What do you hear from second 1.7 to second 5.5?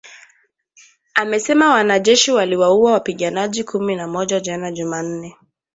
wanajeshi waliwaua wapiganaji kumi na moja jana Jumanne